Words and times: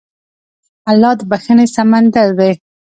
الله 0.89 1.13
د 1.19 1.21
بښنې 1.29 1.65
سمندر 1.75 2.27
دی. 2.39 2.51